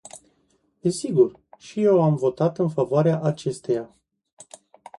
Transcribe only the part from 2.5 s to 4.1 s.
în favoarea acesteia.